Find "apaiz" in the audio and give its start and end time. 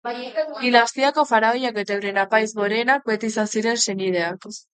2.23-2.49